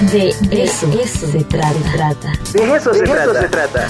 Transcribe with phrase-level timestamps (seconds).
[0.00, 2.32] De eso, se trata.
[2.54, 3.42] De eso, se, trata.
[3.42, 3.88] se trata.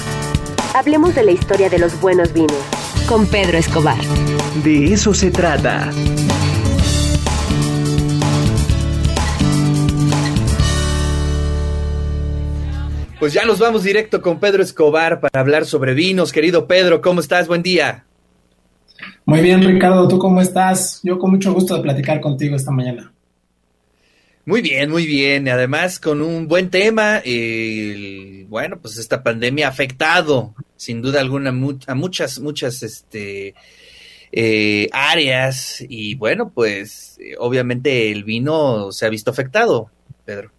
[0.75, 2.59] Hablemos de la historia de los buenos vinos.
[3.07, 3.97] Con Pedro Escobar.
[4.65, 5.93] De eso se trata.
[13.21, 16.33] Pues ya nos vamos directo con Pedro Escobar para hablar sobre vinos.
[16.33, 17.47] Querido Pedro, ¿cómo estás?
[17.47, 18.05] Buen día.
[19.25, 20.99] Muy bien, Ricardo, ¿tú cómo estás?
[21.05, 23.13] Yo con mucho gusto de platicar contigo esta mañana.
[24.47, 25.49] Muy bien, muy bien.
[25.49, 27.23] Además, con un buen tema.
[28.49, 31.51] bueno, pues esta pandemia ha afectado, sin duda alguna,
[31.87, 33.55] a muchas, muchas este,
[34.33, 35.85] eh, áreas.
[35.89, 39.91] Y bueno, pues obviamente el vino se ha visto afectado,
[40.25, 40.53] Pedro.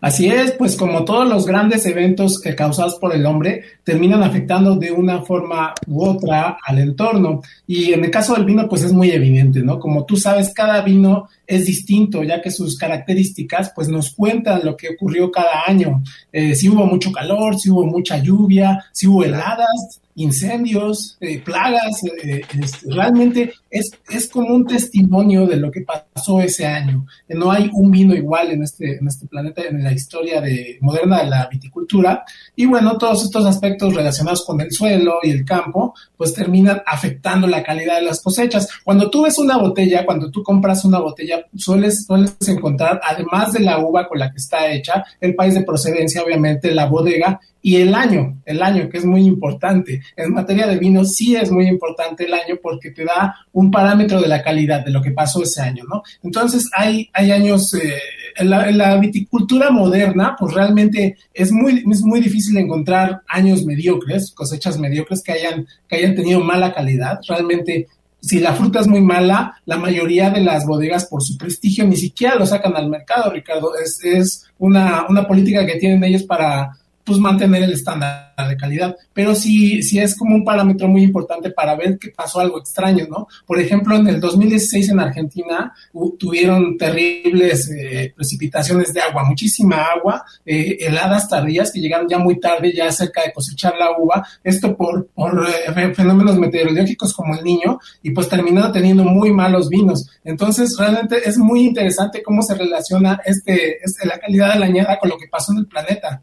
[0.00, 4.90] Así es, pues como todos los grandes eventos causados por el hombre, terminan afectando de
[4.90, 7.42] una forma u otra al entorno.
[7.66, 9.78] Y en el caso del vino, pues es muy evidente, ¿no?
[9.78, 14.74] Como tú sabes, cada vino es distinto, ya que sus características, pues nos cuentan lo
[14.74, 16.02] que ocurrió cada año.
[16.32, 22.02] Eh, si hubo mucho calor, si hubo mucha lluvia, si hubo heladas, incendios, eh, plagas,
[22.22, 22.42] eh,
[22.86, 27.06] realmente es, es como un testimonio de lo que pasó ese año.
[27.28, 31.22] No hay un vino igual en este, en este planeta, en la historia de, moderna
[31.22, 32.24] de la viticultura.
[32.56, 37.46] Y bueno, todos estos aspectos relacionados con el suelo y el campo, pues terminan afectando
[37.46, 38.68] la calidad de las cosechas.
[38.84, 43.60] Cuando tú ves una botella, cuando tú compras una botella, sueles, sueles encontrar, además de
[43.60, 47.76] la uva con la que está hecha, el país de procedencia, obviamente, la bodega y
[47.76, 50.02] el año, el año que es muy importante.
[50.16, 53.34] En materia de vino sí es muy importante el año porque te da
[53.68, 56.04] parámetro de la calidad de lo que pasó ese año, ¿no?
[56.22, 57.98] Entonces hay, hay años, eh,
[58.36, 64.78] en, la, viticultura moderna, pues realmente es muy, es muy difícil encontrar años mediocres, cosechas
[64.78, 67.18] mediocres que hayan, que hayan tenido mala calidad.
[67.28, 67.88] Realmente
[68.20, 71.96] si la fruta es muy mala, la mayoría de las bodegas por su prestigio ni
[71.96, 73.72] siquiera lo sacan al mercado, Ricardo.
[73.76, 76.70] Es, es una, una política que tienen ellos para
[77.10, 78.96] pues mantener el estándar de calidad.
[79.12, 83.04] Pero sí, sí es como un parámetro muy importante para ver que pasó algo extraño,
[83.10, 83.26] ¿no?
[83.44, 85.74] Por ejemplo, en el 2016 en Argentina
[86.16, 92.38] tuvieron terribles eh, precipitaciones de agua, muchísima agua, eh, heladas tardías que llegaron ya muy
[92.38, 95.08] tarde, ya cerca de cosechar la uva, esto por,
[95.48, 100.08] eh, fenómenos meteorológicos como el niño, y pues terminaron teniendo muy malos vinos.
[100.22, 104.96] Entonces, realmente es muy interesante cómo se relaciona este, este la calidad de la añada
[104.96, 106.22] con lo que pasó en el planeta.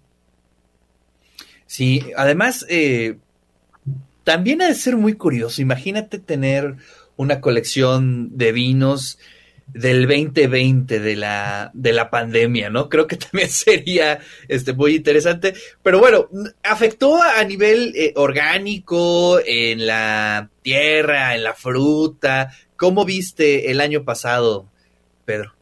[1.67, 3.17] Sí, además, eh,
[4.23, 5.61] también ha de ser muy curioso.
[5.61, 6.75] Imagínate tener
[7.17, 9.19] una colección de vinos
[9.67, 12.87] del 2020 de la de la pandemia, ¿no?
[12.89, 16.29] Creo que también sería este muy interesante, pero bueno,
[16.63, 22.51] afectó a nivel eh, orgánico en la tierra, en la fruta.
[22.77, 24.69] ¿Cómo viste el año pasado,
[25.25, 25.56] Pedro?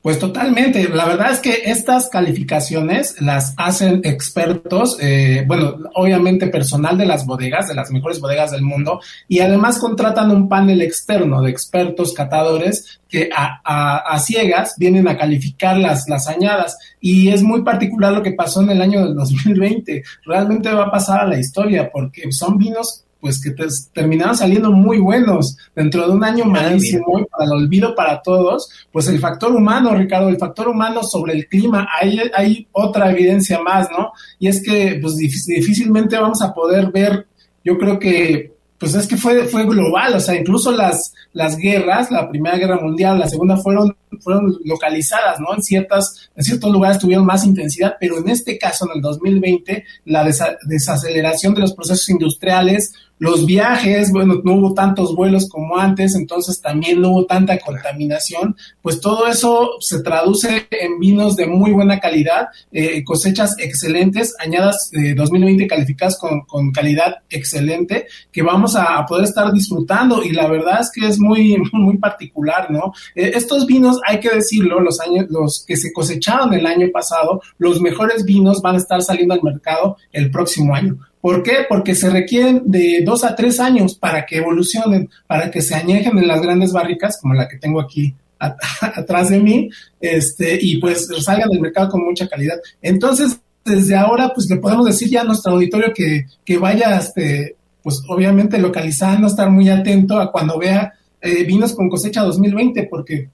[0.00, 0.88] Pues totalmente.
[0.88, 7.26] La verdad es que estas calificaciones las hacen expertos, eh, bueno, obviamente personal de las
[7.26, 12.14] bodegas, de las mejores bodegas del mundo, y además contratan un panel externo de expertos
[12.14, 16.78] catadores que a, ciegas vienen a calificar las, las añadas.
[17.00, 20.04] Y es muy particular lo que pasó en el año del 2020.
[20.24, 23.54] Realmente va a pasar a la historia porque son vinos pues que
[23.92, 28.22] terminaron saliendo muy buenos dentro de un año ah, malísimo y para el olvido para
[28.22, 33.10] todos, pues el factor humano, Ricardo, el factor humano sobre el clima, hay, hay otra
[33.10, 34.12] evidencia más, ¿no?
[34.38, 37.26] Y es que pues difícilmente vamos a poder ver,
[37.64, 42.12] yo creo que pues es que fue, fue global, o sea, incluso las, las guerras,
[42.12, 45.54] la Primera Guerra Mundial, la Segunda fueron, fueron localizadas, ¿no?
[45.54, 49.84] En ciertas, en ciertos lugares tuvieron más intensidad, pero en este caso, en el 2020,
[50.06, 56.14] la desaceleración de los procesos industriales, los viajes, bueno, no hubo tantos vuelos como antes,
[56.14, 61.72] entonces también no hubo tanta contaminación, pues todo eso se traduce en vinos de muy
[61.72, 68.76] buena calidad, eh, cosechas excelentes, añadas eh, 2020 calificadas con, con, calidad excelente, que vamos
[68.76, 72.92] a, poder estar disfrutando y la verdad es que es muy, muy particular, ¿no?
[73.14, 77.42] Eh, estos vinos, hay que decirlo, los años, los que se cosecharon el año pasado,
[77.58, 80.98] los mejores vinos van a estar saliendo al mercado el próximo año.
[81.20, 81.66] ¿Por qué?
[81.68, 86.16] Porque se requieren de dos a tres años para que evolucionen, para que se añejen
[86.18, 88.14] en las grandes barricas, como la que tengo aquí
[88.80, 89.68] atrás de mí,
[90.00, 92.58] este, y pues salgan del mercado con mucha calidad.
[92.80, 97.56] Entonces, desde ahora, pues le podemos decir ya a nuestro auditorio que, que vaya, este,
[97.82, 103.28] pues obviamente localizando, estar muy atento a cuando vea eh, vinos con cosecha 2020, porque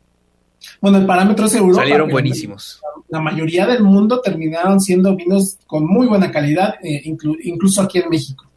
[0.80, 1.82] bueno, el parámetro es Europa.
[1.82, 2.80] Salieron buenísimos.
[3.08, 8.08] La, mayoría del mundo terminaron siendo vinos con muy buena calidad, eh, incluso aquí en
[8.08, 8.50] México.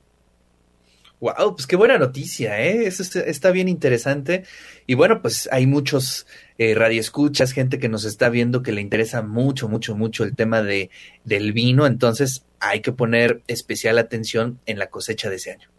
[1.19, 2.85] Wow, pues qué buena noticia, ¿eh?
[2.85, 4.43] Eso está, bien interesante.
[4.85, 6.27] Y bueno, pues hay muchos
[6.59, 10.61] eh, radioescuchas, gente que nos está viendo que le interesa mucho, mucho, mucho el tema
[10.61, 10.91] de,
[11.23, 11.87] del vino.
[11.87, 15.69] Entonces hay que poner especial atención en la cosecha de ese año.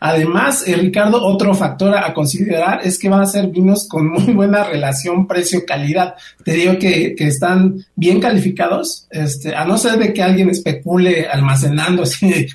[0.00, 4.32] Además, eh, Ricardo, otro factor a, considerar es que van a ser vinos con muy
[4.32, 6.14] buena relación precio-calidad.
[6.44, 12.02] Te digo que, están bien calificados, este, a no ser de que alguien especule almacenando
[12.04, 12.46] así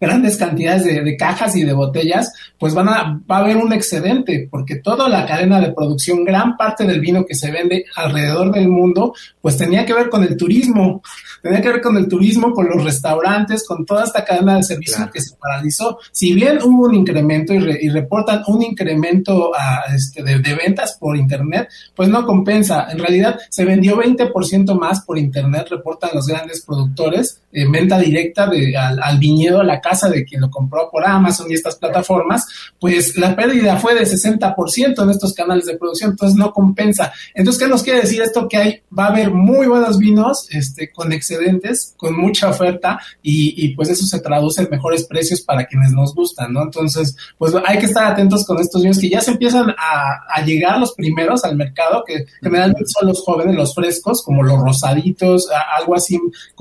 [0.00, 4.48] grandes cantidades de, cajas y de botellas, pues van a, va a haber un excedente,
[4.50, 8.68] porque toda la cadena de producción, gran parte del vino que se vende alrededor del
[8.68, 11.02] mundo, pues tenía que ver con el turismo,
[11.42, 15.10] tenía que ver con el turismo, con los restaurantes, con toda esta cadena de servicio
[15.12, 15.98] que se paralizó.
[16.12, 21.68] Si bien hubo un incremento y, reportan un incremento a, este, de, ventas por Internet,
[21.94, 22.88] pues no compensa.
[22.90, 28.46] En realidad se vendió 20% más por Internet, reportan los grandes productores, en venta directa
[28.46, 31.76] de, al, al viñedo, a la casa de quien lo compró por Amazon y estas
[31.76, 32.46] plataformas,
[32.78, 37.12] pues la pérdida fue de 60% en estos canales de producción, entonces no compensa.
[37.34, 38.48] Entonces, ¿qué nos quiere decir esto?
[38.48, 43.54] Que hay, va a haber muy buenos vinos este, con excedentes, con mucha oferta y,
[43.64, 46.62] y pues eso se traduce en mejores precios para quienes nos gustan, ¿no?
[46.62, 50.44] Entonces, pues hay que estar atentos con estos vinos que ya se empiezan a, a
[50.44, 55.48] llegar los primeros al mercado, que generalmente son los jóvenes, los frescos, como los rosaditos,
[55.76, 56.18] algo así,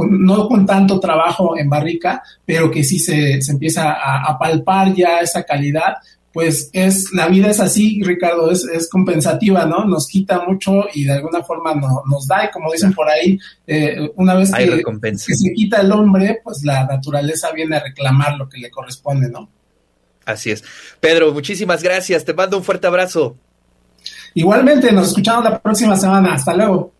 [0.10, 5.20] no con tanto trabajo en barrica, pero que sí se se, empieza a, palpar ya
[5.20, 5.96] esa calidad,
[6.32, 9.86] pues es, la vida es así, Ricardo, es, es compensativa, ¿no?
[9.86, 13.40] Nos quita mucho y de alguna forma no, nos da, y como dicen por ahí,
[13.66, 18.38] eh, una vez que, que, se quita el hombre, pues la naturaleza viene a reclamar
[18.38, 19.50] lo que le corresponde, ¿no?
[20.26, 20.64] Así es.
[21.00, 23.36] Pedro, muchísimas gracias, te mando un fuerte abrazo.
[24.36, 26.94] Igualmente, nos escuchamos la próxima semana, hasta luego.